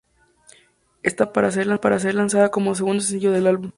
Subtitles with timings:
[1.03, 3.69] Está programada para ser lanzada como segundo sencillo del álbum.